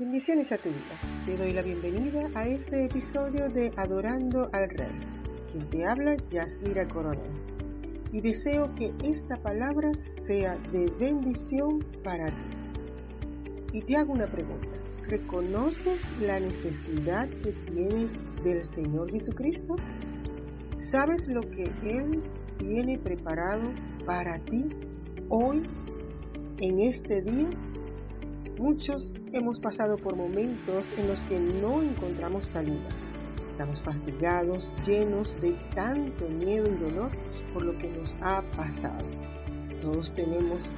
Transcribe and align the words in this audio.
Bendiciones 0.00 0.50
a 0.50 0.56
tu 0.56 0.70
vida. 0.70 0.98
Te 1.26 1.36
doy 1.36 1.52
la 1.52 1.60
bienvenida 1.60 2.30
a 2.34 2.46
este 2.46 2.84
episodio 2.84 3.50
de 3.50 3.70
Adorando 3.76 4.48
al 4.54 4.70
Rey. 4.70 4.98
Quien 5.52 5.68
te 5.68 5.86
habla, 5.86 6.16
Yasmira 6.26 6.88
Coronel. 6.88 7.30
Y 8.10 8.22
deseo 8.22 8.74
que 8.76 8.94
esta 9.04 9.36
palabra 9.42 9.92
sea 9.98 10.56
de 10.72 10.90
bendición 10.98 11.84
para 12.02 12.30
ti. 12.30 12.56
Y 13.74 13.82
te 13.82 13.98
hago 13.98 14.14
una 14.14 14.26
pregunta. 14.32 14.70
¿Reconoces 15.06 16.16
la 16.18 16.40
necesidad 16.40 17.28
que 17.28 17.52
tienes 17.70 18.24
del 18.42 18.64
Señor 18.64 19.10
Jesucristo? 19.10 19.76
¿Sabes 20.78 21.28
lo 21.28 21.42
que 21.42 21.64
Él 21.84 22.20
tiene 22.56 22.96
preparado 22.96 23.70
para 24.06 24.38
ti 24.46 24.66
hoy, 25.28 25.68
en 26.62 26.78
este 26.80 27.20
día? 27.20 27.50
Muchos 28.60 29.22
hemos 29.32 29.58
pasado 29.58 29.96
por 29.96 30.16
momentos 30.16 30.92
en 30.98 31.08
los 31.08 31.24
que 31.24 31.38
no 31.38 31.80
encontramos 31.80 32.46
salida. 32.46 32.90
Estamos 33.48 33.82
fastidiados, 33.82 34.76
llenos 34.86 35.40
de 35.40 35.52
tanto 35.74 36.28
miedo 36.28 36.70
y 36.70 36.76
dolor 36.76 37.10
por 37.54 37.64
lo 37.64 37.78
que 37.78 37.88
nos 37.88 38.18
ha 38.20 38.42
pasado. 38.58 39.06
Todos 39.80 40.12
tenemos 40.12 40.76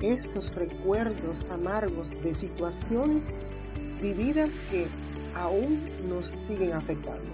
esos 0.00 0.54
recuerdos 0.54 1.48
amargos 1.50 2.12
de 2.22 2.32
situaciones 2.32 3.28
vividas 4.00 4.62
que 4.70 4.86
aún 5.34 6.08
nos 6.08 6.32
siguen 6.38 6.74
afectando. 6.74 7.32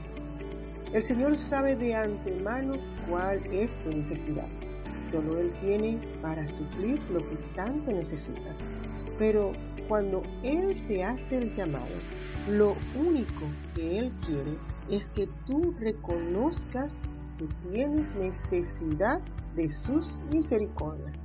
El 0.95 1.03
Señor 1.03 1.37
sabe 1.37 1.77
de 1.77 1.95
antemano 1.95 2.79
cuál 3.11 3.43
es 3.53 3.83
tu 3.83 3.91
necesidad. 3.91 4.49
Solo 5.01 5.37
Él 5.37 5.53
tiene 5.61 6.01
para 6.23 6.49
suplir 6.49 6.99
lo 7.11 7.19
que 7.27 7.37
tanto 7.57 7.93
necesitas. 7.93 8.65
Pero 9.19 9.53
cuando 9.93 10.23
Él 10.43 10.87
te 10.89 11.05
hace 11.05 11.37
el 11.37 11.53
llamado, 11.53 11.95
lo 12.49 12.77
único 12.99 13.43
que 13.75 13.99
Él 13.99 14.11
quiere 14.25 14.57
es 14.89 15.11
que 15.11 15.29
tú 15.45 15.75
reconozcas 15.79 17.11
que 17.37 17.47
tienes 17.69 18.15
necesidad 18.15 19.21
de 19.55 19.69
sus 19.69 20.23
misericordias, 20.33 21.25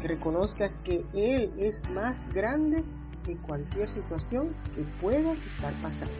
que 0.00 0.08
reconozcas 0.08 0.78
que 0.78 1.04
Él 1.12 1.52
es 1.58 1.86
más 1.90 2.32
grande 2.32 2.84
que 3.22 3.36
cualquier 3.36 3.90
situación 3.90 4.56
que 4.74 4.80
puedas 5.02 5.44
estar 5.44 5.78
pasando. 5.82 6.16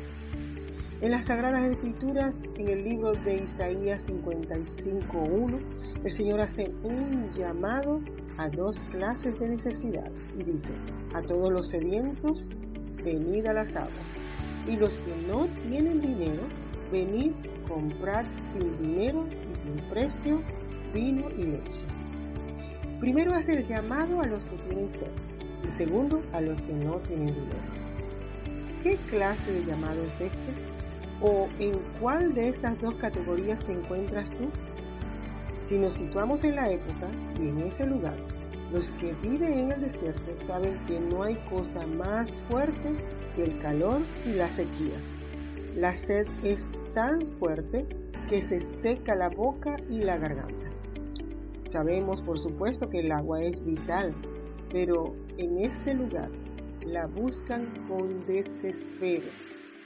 En 1.01 1.13
las 1.13 1.25
Sagradas 1.25 1.63
Escrituras, 1.63 2.43
en 2.57 2.69
el 2.69 2.85
libro 2.85 3.13
de 3.15 3.37
Isaías 3.39 4.11
55.1, 4.11 5.61
el 6.05 6.11
Señor 6.11 6.43
hace 6.43 6.75
un 6.83 7.33
llamado 7.33 8.03
a 8.39 8.49
dos 8.49 8.85
clases 8.91 9.39
de 9.39 9.49
necesidades 9.49 10.33
y 10.37 10.43
dice, 10.43 10.75
a 11.15 11.23
todos 11.23 11.53
los 11.53 11.69
sedientos, 11.69 12.55
venid 13.03 13.47
a 13.47 13.55
las 13.55 13.77
aguas, 13.77 14.15
y 14.67 14.77
los 14.77 15.01
que 15.01 15.17
no 15.17 15.47
tienen 15.69 16.01
dinero, 16.01 16.43
venid 16.93 17.33
comprar 17.69 18.27
sin 18.41 18.79
dinero 18.81 19.27
y 19.51 19.55
sin 19.55 19.77
precio 19.89 20.43
vino 20.93 21.29
y 21.31 21.45
leche. 21.45 21.87
Primero 23.01 23.33
hace 23.33 23.55
el 23.55 23.65
llamado 23.65 24.21
a 24.21 24.27
los 24.27 24.47
que 24.47 24.57
tienen 24.57 24.89
sed 24.89 25.11
y 25.65 25.69
segundo 25.69 26.23
a 26.33 26.41
los 26.41 26.61
que 26.61 26.73
no 26.73 26.97
tienen 27.01 27.35
dinero. 27.35 27.77
¿Qué 28.83 28.97
clase 29.09 29.53
de 29.53 29.65
llamado 29.65 30.03
es 30.05 30.21
este? 30.21 30.55
¿O 31.21 31.49
en 31.59 31.79
cuál 32.01 32.35
de 32.35 32.49
estas 32.49 32.81
dos 32.81 32.95
categorías 32.95 33.65
te 33.65 33.73
encuentras 33.73 34.31
tú? 34.31 34.49
Si 35.67 35.79
nos 35.79 35.95
situamos 35.95 36.45
en 36.45 36.55
la 36.55 36.71
época 36.71 37.11
y 37.43 37.49
en 37.49 37.59
ese 37.59 37.89
lugar, 37.89 38.17
los 38.73 38.95
que 38.95 39.13
viven 39.15 39.53
en 39.53 39.73
el 39.73 39.81
desierto 39.81 40.37
saben 40.37 40.81
que 40.85 41.01
no 41.01 41.25
hay 41.25 41.35
cosa 41.51 41.85
más 41.89 42.45
fuerte 42.45 42.95
que 43.35 43.43
el 43.43 43.59
calor 43.59 44.03
y 44.25 44.35
la 44.35 44.49
sequía. 44.49 45.03
La 45.75 45.91
sed 45.91 46.29
es 46.45 46.71
tan 46.95 47.27
fuerte 47.27 47.85
que 48.29 48.43
se 48.43 48.61
seca 48.61 49.17
la 49.17 49.29
boca 49.29 49.77
y 49.91 49.99
la 49.99 50.19
garganta. 50.19 50.71
Sabemos, 51.59 52.23
por 52.23 52.39
supuesto, 52.39 52.89
que 52.89 53.01
el 53.01 53.11
agua 53.11 53.43
es 53.43 53.65
vital, 53.65 54.15
pero 54.71 55.17
en 55.37 55.59
este 55.59 55.95
lugar 55.95 56.31
la 56.83 57.09
buscan 57.09 57.89
con 57.89 58.25
desespero, 58.25 59.33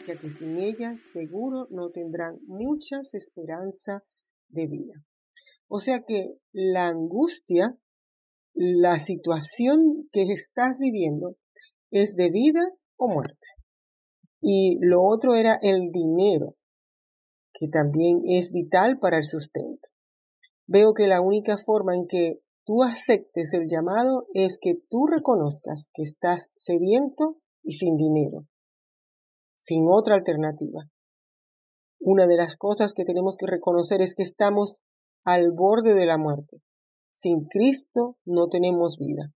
ya 0.04 0.14
que 0.16 0.28
sin 0.28 0.58
ella 0.58 0.98
seguro 0.98 1.68
no 1.70 1.88
tendrán 1.88 2.38
muchas 2.46 3.14
esperanza 3.14 4.04
de 4.50 4.66
vida. 4.66 5.04
O 5.68 5.80
sea 5.80 6.02
que 6.06 6.36
la 6.52 6.86
angustia, 6.86 7.78
la 8.54 8.98
situación 8.98 10.08
que 10.12 10.22
estás 10.22 10.78
viviendo 10.80 11.36
es 11.90 12.16
de 12.16 12.30
vida 12.30 12.62
o 12.96 13.08
muerte. 13.08 13.46
Y 14.40 14.78
lo 14.80 15.02
otro 15.04 15.34
era 15.34 15.58
el 15.62 15.90
dinero, 15.92 16.56
que 17.52 17.68
también 17.68 18.22
es 18.26 18.52
vital 18.52 18.98
para 18.98 19.18
el 19.18 19.24
sustento. 19.24 19.88
Veo 20.66 20.94
que 20.94 21.06
la 21.06 21.20
única 21.20 21.58
forma 21.58 21.94
en 21.94 22.06
que 22.06 22.40
tú 22.64 22.82
aceptes 22.82 23.52
el 23.54 23.68
llamado 23.68 24.26
es 24.34 24.58
que 24.60 24.74
tú 24.88 25.06
reconozcas 25.06 25.90
que 25.92 26.02
estás 26.02 26.50
sediento 26.54 27.36
y 27.62 27.72
sin 27.72 27.96
dinero, 27.96 28.46
sin 29.56 29.86
otra 29.88 30.14
alternativa. 30.14 30.88
Una 31.98 32.26
de 32.26 32.36
las 32.36 32.56
cosas 32.56 32.94
que 32.94 33.04
tenemos 33.04 33.36
que 33.36 33.46
reconocer 33.46 34.00
es 34.00 34.14
que 34.14 34.22
estamos 34.22 34.80
al 35.24 35.52
borde 35.52 35.94
de 35.94 36.06
la 36.06 36.18
muerte. 36.18 36.62
Sin 37.12 37.46
Cristo 37.48 38.16
no 38.24 38.48
tenemos 38.48 38.96
vida. 38.98 39.32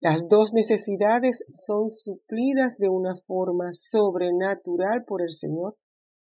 Las 0.00 0.28
dos 0.28 0.52
necesidades 0.52 1.44
son 1.50 1.90
suplidas 1.90 2.78
de 2.78 2.88
una 2.88 3.16
forma 3.16 3.72
sobrenatural 3.72 5.04
por 5.04 5.22
el 5.22 5.30
Señor, 5.30 5.76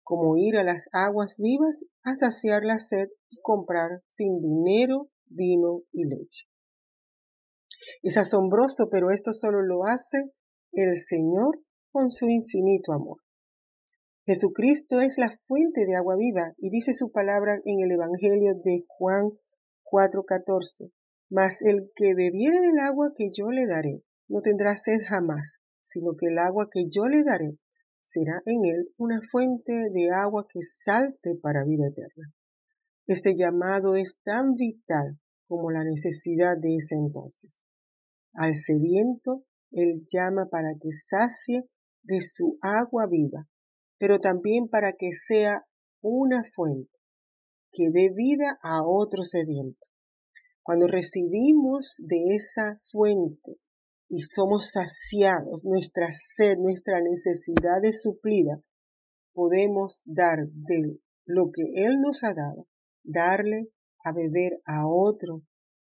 como 0.04 0.36
ir 0.36 0.56
a 0.56 0.64
las 0.64 0.88
aguas 0.92 1.38
vivas 1.38 1.84
a 2.02 2.14
saciar 2.14 2.64
la 2.64 2.78
sed 2.78 3.08
y 3.30 3.40
comprar 3.42 4.02
sin 4.08 4.40
dinero 4.40 5.10
vino 5.26 5.82
y 5.92 6.04
leche. 6.04 6.46
Es 8.02 8.16
asombroso, 8.16 8.88
pero 8.90 9.10
esto 9.10 9.32
solo 9.32 9.60
lo 9.62 9.84
hace 9.84 10.30
el 10.72 10.96
Señor 10.96 11.60
con 11.90 12.10
su 12.10 12.28
infinito 12.28 12.92
amor. 12.92 13.18
Jesucristo 14.28 15.00
es 15.00 15.16
la 15.16 15.30
fuente 15.46 15.86
de 15.86 15.96
agua 15.96 16.14
viva 16.18 16.52
y 16.58 16.68
dice 16.68 16.92
su 16.92 17.10
palabra 17.10 17.54
en 17.64 17.80
el 17.80 17.90
Evangelio 17.92 18.52
de 18.62 18.84
Juan 18.86 19.30
4:14. 19.84 20.92
Mas 21.30 21.62
el 21.62 21.90
que 21.96 22.12
bebiere 22.14 22.60
del 22.60 22.78
agua 22.78 23.12
que 23.14 23.30
yo 23.32 23.48
le 23.50 23.66
daré 23.66 24.04
no 24.28 24.42
tendrá 24.42 24.76
sed 24.76 24.98
jamás, 25.08 25.60
sino 25.82 26.12
que 26.14 26.26
el 26.26 26.38
agua 26.38 26.68
que 26.70 26.90
yo 26.90 27.06
le 27.06 27.24
daré 27.24 27.56
será 28.02 28.42
en 28.44 28.66
él 28.66 28.92
una 28.98 29.22
fuente 29.22 29.88
de 29.94 30.10
agua 30.10 30.46
que 30.46 30.60
salte 30.62 31.34
para 31.42 31.64
vida 31.64 31.86
eterna. 31.86 32.30
Este 33.06 33.34
llamado 33.34 33.94
es 33.94 34.20
tan 34.24 34.52
vital 34.52 35.18
como 35.46 35.70
la 35.70 35.84
necesidad 35.84 36.58
de 36.60 36.76
ese 36.76 36.96
entonces. 36.96 37.64
Al 38.34 38.52
sediento, 38.52 39.46
él 39.70 40.04
llama 40.04 40.50
para 40.50 40.74
que 40.78 40.92
sacie 40.92 41.62
de 42.02 42.20
su 42.20 42.58
agua 42.60 43.06
viva 43.08 43.48
pero 43.98 44.20
también 44.20 44.68
para 44.68 44.92
que 44.92 45.12
sea 45.12 45.66
una 46.00 46.42
fuente 46.54 46.90
que 47.72 47.90
dé 47.92 48.10
vida 48.14 48.58
a 48.62 48.82
otro 48.84 49.24
sediento. 49.24 49.88
Cuando 50.62 50.86
recibimos 50.86 52.02
de 52.06 52.34
esa 52.34 52.80
fuente 52.84 53.58
y 54.08 54.22
somos 54.22 54.70
saciados, 54.72 55.64
nuestra 55.64 56.08
sed, 56.10 56.58
nuestra 56.58 57.00
necesidad 57.00 57.84
es 57.84 58.02
suplida, 58.02 58.62
podemos 59.32 60.02
dar 60.06 60.48
de 60.48 60.98
lo 61.26 61.50
que 61.52 61.84
Él 61.84 62.00
nos 62.00 62.24
ha 62.24 62.34
dado, 62.34 62.66
darle 63.02 63.68
a 64.04 64.12
beber 64.12 64.60
a 64.64 64.86
otro 64.88 65.42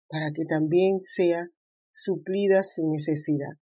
para 0.08 0.32
que 0.34 0.46
también 0.46 1.00
sea 1.00 1.50
suplida 1.94 2.64
su 2.64 2.90
necesidad. 2.90 3.58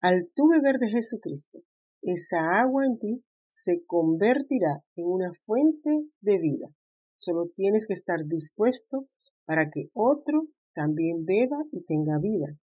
Al 0.00 0.30
tú 0.34 0.48
beber 0.48 0.78
de 0.78 0.88
Jesucristo, 0.88 1.60
esa 2.02 2.60
agua 2.60 2.84
en 2.86 2.98
ti 2.98 3.24
se 3.52 3.84
convertirá 3.86 4.82
en 4.96 5.06
una 5.06 5.30
fuente 5.32 5.90
de 6.20 6.38
vida. 6.38 6.68
Solo 7.16 7.50
tienes 7.54 7.86
que 7.86 7.92
estar 7.92 8.24
dispuesto 8.26 9.06
para 9.44 9.70
que 9.70 9.90
otro 9.92 10.48
también 10.74 11.24
beba 11.24 11.58
y 11.70 11.84
tenga 11.84 12.18
vida. 12.18 12.58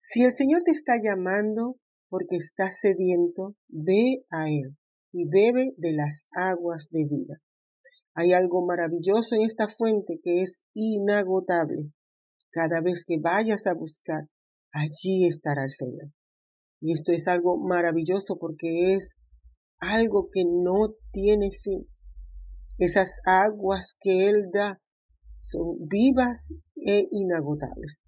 Si 0.00 0.22
el 0.22 0.32
Señor 0.32 0.62
te 0.64 0.72
está 0.72 0.94
llamando 1.02 1.76
porque 2.08 2.36
estás 2.36 2.80
sediento, 2.80 3.54
ve 3.68 4.24
a 4.30 4.50
Él 4.50 4.76
y 5.12 5.28
bebe 5.28 5.74
de 5.76 5.92
las 5.92 6.26
aguas 6.32 6.88
de 6.90 7.04
vida. 7.04 7.40
Hay 8.14 8.32
algo 8.32 8.66
maravilloso 8.66 9.36
en 9.36 9.42
esta 9.42 9.68
fuente 9.68 10.18
que 10.22 10.42
es 10.42 10.64
inagotable. 10.74 11.92
Cada 12.50 12.80
vez 12.80 13.04
que 13.06 13.18
vayas 13.20 13.66
a 13.66 13.74
buscar, 13.74 14.28
allí 14.72 15.26
estará 15.26 15.62
el 15.62 15.70
Señor. 15.70 16.10
Y 16.80 16.92
esto 16.92 17.12
es 17.12 17.28
algo 17.28 17.58
maravilloso 17.58 18.38
porque 18.38 18.94
es 18.94 19.14
algo 19.78 20.28
que 20.32 20.44
no 20.44 20.94
tiene 21.12 21.50
fin. 21.50 21.88
Esas 22.78 23.20
aguas 23.24 23.96
que 24.00 24.28
Él 24.28 24.50
da 24.52 24.80
son 25.40 25.88
vivas 25.88 26.52
e 26.76 27.08
inagotables. 27.10 28.02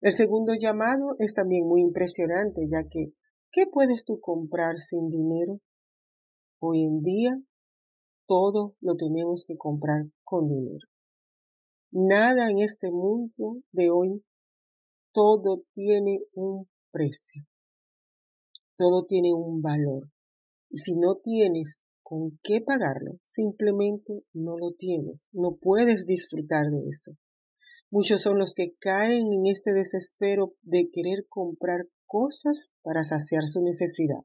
El 0.00 0.12
segundo 0.12 0.54
llamado 0.58 1.14
es 1.18 1.34
también 1.34 1.66
muy 1.66 1.82
impresionante, 1.82 2.62
ya 2.68 2.84
que 2.88 3.12
¿qué 3.50 3.66
puedes 3.66 4.04
tú 4.04 4.18
comprar 4.20 4.78
sin 4.78 5.08
dinero? 5.08 5.60
Hoy 6.58 6.84
en 6.84 7.02
día 7.02 7.38
todo 8.26 8.76
lo 8.80 8.96
tenemos 8.96 9.44
que 9.46 9.56
comprar 9.56 10.04
con 10.24 10.48
dinero. 10.48 10.86
Nada 11.90 12.50
en 12.50 12.58
este 12.58 12.90
mundo 12.90 13.62
de 13.72 13.90
hoy, 13.90 14.24
todo 15.12 15.64
tiene 15.72 16.20
un 16.32 16.68
precio, 16.92 17.44
todo 18.76 19.04
tiene 19.06 19.34
un 19.34 19.60
valor. 19.60 20.08
Y 20.70 20.78
si 20.78 20.96
no 20.96 21.16
tienes 21.22 21.82
con 22.02 22.38
qué 22.42 22.60
pagarlo, 22.60 23.18
simplemente 23.24 24.24
no 24.32 24.56
lo 24.56 24.72
tienes, 24.78 25.28
no 25.32 25.58
puedes 25.60 26.06
disfrutar 26.06 26.70
de 26.70 26.88
eso. 26.88 27.12
Muchos 27.90 28.22
son 28.22 28.38
los 28.38 28.54
que 28.54 28.74
caen 28.78 29.32
en 29.32 29.46
este 29.46 29.72
desespero 29.72 30.54
de 30.62 30.90
querer 30.92 31.26
comprar 31.28 31.88
cosas 32.06 32.70
para 32.82 33.04
saciar 33.04 33.48
su 33.48 33.62
necesidad, 33.62 34.24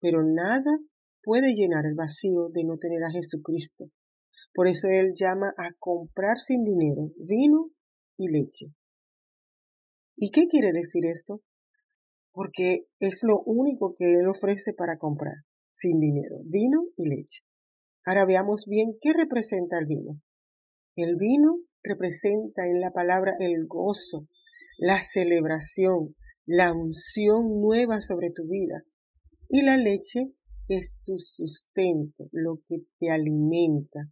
pero 0.00 0.22
nada 0.22 0.78
puede 1.22 1.54
llenar 1.54 1.84
el 1.86 1.94
vacío 1.94 2.48
de 2.48 2.64
no 2.64 2.78
tener 2.78 3.02
a 3.02 3.10
Jesucristo. 3.10 3.90
Por 4.54 4.68
eso 4.68 4.88
Él 4.88 5.12
llama 5.14 5.52
a 5.58 5.72
comprar 5.78 6.38
sin 6.38 6.64
dinero 6.64 7.10
vino 7.18 7.70
y 8.16 8.28
leche. 8.28 8.74
¿Y 10.16 10.30
qué 10.30 10.46
quiere 10.46 10.72
decir 10.72 11.04
esto? 11.04 11.42
Porque 12.32 12.86
es 12.98 13.20
lo 13.22 13.42
único 13.44 13.92
que 13.94 14.14
Él 14.14 14.28
ofrece 14.28 14.72
para 14.72 14.96
comprar, 14.98 15.44
sin 15.76 16.00
dinero, 16.00 16.40
vino 16.44 16.88
y 16.96 17.08
leche. 17.08 17.42
Ahora 18.04 18.24
veamos 18.24 18.64
bien 18.66 18.96
qué 19.00 19.12
representa 19.12 19.78
el 19.78 19.86
vino. 19.86 20.20
El 20.96 21.16
vino 21.16 21.58
representa 21.82 22.66
en 22.66 22.80
la 22.80 22.92
palabra 22.92 23.34
el 23.38 23.66
gozo, 23.66 24.26
la 24.78 25.00
celebración, 25.02 26.16
la 26.46 26.72
unción 26.72 27.60
nueva 27.60 28.00
sobre 28.00 28.30
tu 28.30 28.48
vida. 28.48 28.84
Y 29.48 29.62
la 29.62 29.76
leche 29.76 30.32
es 30.68 30.96
tu 31.04 31.18
sustento, 31.18 32.28
lo 32.32 32.60
que 32.66 32.78
te 32.98 33.10
alimenta. 33.10 34.10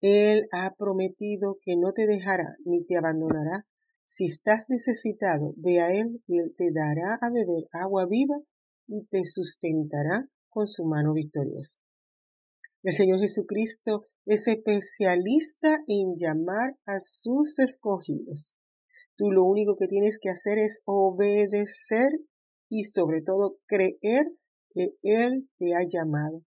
Él 0.00 0.48
ha 0.50 0.74
prometido 0.74 1.58
que 1.64 1.76
no 1.76 1.92
te 1.92 2.06
dejará 2.06 2.56
ni 2.64 2.84
te 2.84 2.96
abandonará. 2.96 3.66
Si 4.04 4.26
estás 4.26 4.66
necesitado, 4.68 5.54
ve 5.56 5.80
a 5.80 5.94
Él 5.94 6.22
y 6.26 6.38
Él 6.38 6.54
te 6.56 6.72
dará 6.72 7.18
a 7.20 7.30
beber 7.30 7.68
agua 7.72 8.06
viva 8.06 8.36
y 8.88 9.06
te 9.06 9.24
sustentará 9.24 10.28
con 10.52 10.68
su 10.68 10.84
mano 10.84 11.14
victoriosa. 11.14 11.82
El 12.82 12.92
Señor 12.92 13.20
Jesucristo 13.20 14.06
es 14.26 14.46
especialista 14.46 15.82
en 15.86 16.14
llamar 16.16 16.76
a 16.86 17.00
sus 17.00 17.58
escogidos. 17.58 18.56
Tú 19.16 19.30
lo 19.30 19.44
único 19.44 19.76
que 19.76 19.88
tienes 19.88 20.18
que 20.20 20.30
hacer 20.30 20.58
es 20.58 20.82
obedecer 20.84 22.10
y 22.68 22.84
sobre 22.84 23.22
todo 23.22 23.58
creer 23.66 24.26
que 24.70 24.88
Él 25.02 25.48
te 25.58 25.74
ha 25.74 25.86
llamado. 25.86 26.44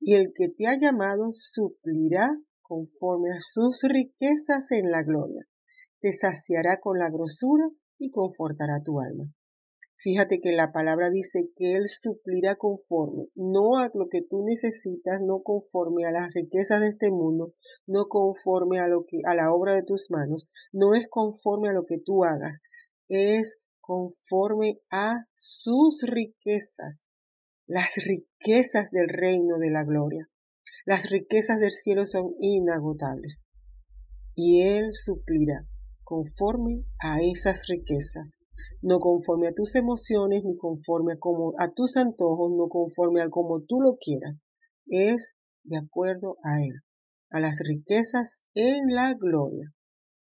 Y 0.00 0.14
el 0.14 0.32
que 0.34 0.48
te 0.48 0.66
ha 0.66 0.78
llamado 0.78 1.28
suplirá 1.30 2.36
conforme 2.62 3.30
a 3.30 3.40
sus 3.40 3.82
riquezas 3.82 4.70
en 4.72 4.90
la 4.90 5.02
gloria. 5.02 5.46
Te 6.00 6.12
saciará 6.12 6.78
con 6.80 6.98
la 6.98 7.10
grosura 7.10 7.68
y 7.98 8.10
confortará 8.10 8.82
tu 8.84 9.00
alma. 9.00 9.32
Fíjate 9.98 10.40
que 10.40 10.52
la 10.52 10.72
palabra 10.72 11.08
dice 11.10 11.50
que 11.56 11.72
Él 11.72 11.88
suplirá 11.88 12.56
conforme, 12.56 13.28
no 13.34 13.76
a 13.76 13.90
lo 13.94 14.08
que 14.08 14.22
tú 14.22 14.44
necesitas, 14.44 15.22
no 15.22 15.42
conforme 15.42 16.04
a 16.04 16.12
las 16.12 16.34
riquezas 16.34 16.80
de 16.80 16.88
este 16.88 17.10
mundo, 17.10 17.54
no 17.86 18.06
conforme 18.08 18.78
a 18.78 18.88
lo 18.88 19.04
que, 19.06 19.20
a 19.24 19.34
la 19.34 19.52
obra 19.52 19.74
de 19.74 19.82
tus 19.82 20.10
manos, 20.10 20.48
no 20.72 20.94
es 20.94 21.08
conforme 21.08 21.70
a 21.70 21.72
lo 21.72 21.84
que 21.86 21.98
tú 21.98 22.24
hagas, 22.24 22.60
es 23.08 23.58
conforme 23.80 24.80
a 24.90 25.26
sus 25.36 26.02
riquezas 26.06 27.08
las 27.66 27.96
riquezas 27.96 28.90
del 28.90 29.08
reino 29.08 29.58
de 29.58 29.70
la 29.70 29.84
gloria. 29.84 30.28
Las 30.84 31.10
riquezas 31.10 31.58
del 31.58 31.72
cielo 31.72 32.06
son 32.06 32.34
inagotables. 32.38 33.44
Y 34.34 34.62
Él 34.62 34.90
suplirá 34.92 35.66
conforme 36.04 36.84
a 37.00 37.20
esas 37.22 37.66
riquezas, 37.66 38.38
no 38.82 38.98
conforme 38.98 39.48
a 39.48 39.52
tus 39.52 39.74
emociones, 39.74 40.42
ni 40.44 40.56
conforme 40.56 41.14
a, 41.14 41.18
como, 41.18 41.54
a 41.58 41.72
tus 41.72 41.96
antojos, 41.96 42.52
no 42.56 42.68
conforme 42.68 43.22
a 43.22 43.28
como 43.28 43.62
tú 43.62 43.80
lo 43.80 43.96
quieras. 43.98 44.38
Es 44.86 45.34
de 45.64 45.78
acuerdo 45.78 46.36
a 46.44 46.62
Él, 46.62 46.82
a 47.30 47.40
las 47.40 47.58
riquezas 47.66 48.42
en 48.54 48.94
la 48.94 49.14
gloria. 49.14 49.72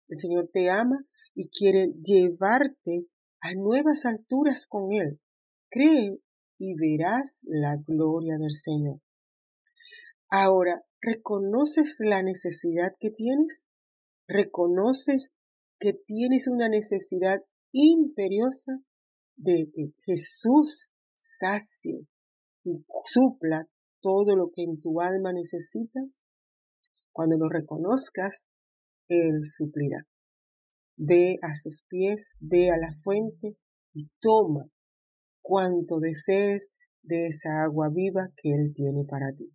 El 0.08 0.20
Señor 0.20 0.50
te 0.52 0.70
ama 0.70 1.06
y 1.36 1.50
quiere 1.50 1.94
llevarte 2.02 3.08
a 3.42 3.54
nuevas 3.56 4.06
alturas 4.06 4.68
con 4.68 4.92
Él. 4.92 5.20
Cree 5.70 6.20
y 6.60 6.76
verás 6.76 7.42
la 7.44 7.78
gloria 7.86 8.38
del 8.38 8.52
Señor. 8.52 9.02
Ahora, 10.30 10.84
¿reconoces 11.02 11.98
la 12.00 12.24
necesidad 12.24 12.94
que 13.00 13.10
tienes? 13.12 13.66
¿Reconoces 14.28 15.32
que 15.80 15.94
tienes 15.94 16.48
una 16.48 16.70
necesidad 16.70 17.44
imperiosa 17.74 18.80
de 19.36 19.70
que 19.74 19.94
Jesús 20.06 20.94
sacie 21.16 22.08
y 22.64 22.86
supla 23.06 23.68
todo 24.02 24.36
lo 24.36 24.50
que 24.54 24.64
en 24.64 24.80
tu 24.80 25.02
alma 25.02 25.34
necesitas? 25.34 26.22
Cuando 27.12 27.38
lo 27.38 27.50
reconozcas, 27.50 28.48
Él 29.10 29.42
suplirá. 29.44 30.08
Ve 30.96 31.38
a 31.42 31.56
sus 31.56 31.84
pies, 31.90 32.38
ve 32.40 32.70
a 32.70 32.78
la 32.78 32.92
fuente 33.04 33.58
y 33.94 34.10
toma 34.20 34.70
cuanto 35.42 36.00
desees 36.00 36.70
de 37.02 37.28
esa 37.28 37.64
agua 37.64 37.90
viva 37.94 38.30
que 38.38 38.54
Él 38.54 38.72
tiene 38.74 39.04
para 39.06 39.34
ti. 39.36 39.52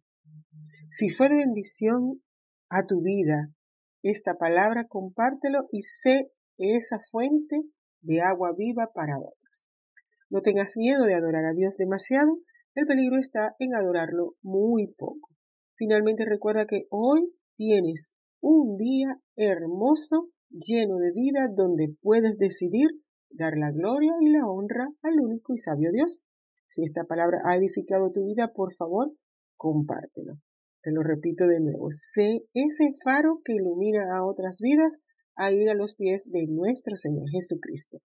Si 0.90 1.10
fue 1.10 1.28
de 1.28 1.36
bendición 1.36 2.22
a 2.68 2.86
tu 2.86 3.00
vida 3.02 3.52
esta 4.02 4.34
palabra, 4.34 4.86
compártelo 4.88 5.68
y 5.72 5.82
sé 5.82 6.30
esa 6.58 6.98
fuente 7.10 7.62
de 8.00 8.20
agua 8.20 8.54
viva 8.56 8.90
para 8.94 9.18
otros. 9.18 9.68
No 10.30 10.42
tengas 10.42 10.76
miedo 10.76 11.04
de 11.04 11.14
adorar 11.14 11.44
a 11.44 11.54
Dios 11.54 11.76
demasiado, 11.76 12.38
el 12.74 12.86
peligro 12.86 13.16
está 13.18 13.54
en 13.58 13.74
adorarlo 13.74 14.34
muy 14.42 14.94
poco. 14.96 15.30
Finalmente 15.74 16.24
recuerda 16.24 16.66
que 16.66 16.86
hoy 16.90 17.34
tienes 17.56 18.14
un 18.40 18.76
día 18.76 19.20
hermoso, 19.36 20.28
lleno 20.50 20.96
de 20.98 21.12
vida, 21.12 21.48
donde 21.54 21.94
puedes 22.00 22.36
decidir 22.36 22.88
dar 23.30 23.54
la 23.56 23.70
gloria 23.72 24.12
y 24.20 24.30
la 24.30 24.46
honra 24.46 24.88
al 25.02 25.20
único 25.20 25.54
y 25.54 25.58
sabio 25.58 25.90
Dios. 25.92 26.26
Si 26.66 26.82
esta 26.82 27.04
palabra 27.04 27.38
ha 27.44 27.56
edificado 27.56 28.10
tu 28.12 28.24
vida, 28.26 28.52
por 28.52 28.74
favor, 28.74 29.12
compártelo. 29.56 30.34
Te 30.82 30.92
lo 30.92 31.02
repito 31.02 31.46
de 31.46 31.60
nuevo, 31.60 31.90
sé 31.90 32.44
ese 32.54 32.96
faro 33.04 33.40
que 33.44 33.54
ilumina 33.54 34.16
a 34.16 34.24
otras 34.24 34.60
vidas 34.60 35.00
a 35.38 35.52
ir 35.52 35.70
a 35.70 35.74
los 35.74 35.94
pies 35.94 36.28
de 36.30 36.46
nuestro 36.48 36.96
Señor 36.96 37.30
Jesucristo. 37.30 37.98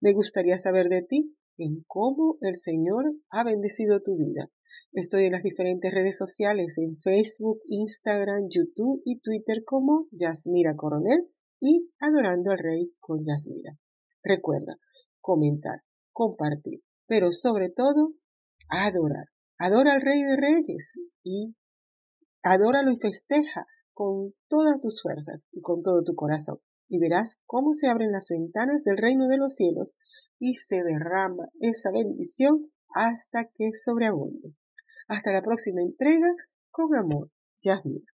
Me 0.00 0.12
gustaría 0.12 0.58
saber 0.58 0.88
de 0.88 1.02
ti 1.02 1.34
en 1.56 1.84
cómo 1.86 2.36
el 2.40 2.56
Señor 2.56 3.14
ha 3.30 3.44
bendecido 3.44 4.02
tu 4.02 4.16
vida. 4.16 4.50
Estoy 4.92 5.24
en 5.24 5.32
las 5.32 5.42
diferentes 5.42 5.90
redes 5.92 6.18
sociales, 6.18 6.78
en 6.78 6.96
Facebook, 6.96 7.60
Instagram, 7.68 8.48
YouTube 8.50 9.00
y 9.04 9.20
Twitter 9.20 9.62
como 9.64 10.08
Yasmira 10.10 10.74
Coronel 10.76 11.28
y 11.60 11.90
Adorando 12.00 12.50
al 12.50 12.58
Rey 12.58 12.92
con 12.98 13.24
Yasmira. 13.24 13.78
Recuerda, 14.22 14.76
comentar, 15.20 15.82
compartir, 16.12 16.82
pero 17.06 17.32
sobre 17.32 17.70
todo, 17.70 18.14
adorar. 18.68 19.28
Adora 19.58 19.92
al 19.94 20.02
Rey 20.02 20.22
de 20.22 20.36
Reyes 20.36 20.98
y 21.22 21.54
adóralo 22.42 22.90
y 22.90 22.96
festeja 22.96 23.66
con 23.94 24.34
todas 24.48 24.80
tus 24.80 25.00
fuerzas 25.02 25.46
y 25.52 25.60
con 25.60 25.82
todo 25.82 26.02
tu 26.04 26.14
corazón. 26.14 26.58
Y 26.88 26.98
verás 26.98 27.38
cómo 27.46 27.72
se 27.72 27.88
abren 27.88 28.12
las 28.12 28.28
ventanas 28.28 28.84
del 28.84 28.98
reino 28.98 29.26
de 29.26 29.38
los 29.38 29.54
cielos 29.54 29.94
y 30.38 30.56
se 30.56 30.82
derrama 30.82 31.48
esa 31.60 31.90
bendición 31.90 32.70
hasta 32.94 33.50
que 33.54 33.72
sobreabunde. 33.72 34.54
Hasta 35.08 35.32
la 35.32 35.42
próxima 35.42 35.82
entrega, 35.82 36.28
con 36.70 36.94
amor, 36.94 37.30
Yasmina. 37.62 38.13